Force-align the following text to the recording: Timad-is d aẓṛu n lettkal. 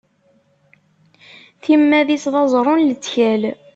Timad-is 1.63 2.25
d 2.33 2.35
aẓṛu 2.41 2.73
n 2.75 2.85
lettkal. 2.89 3.41